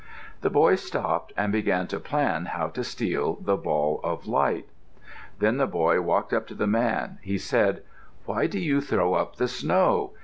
[0.41, 4.65] The boy stopped and began to plan how to steal the ball of light.
[5.37, 7.19] Then the boy walked up to the man.
[7.21, 7.83] He said,
[8.25, 10.13] "Why do you throw up the snow?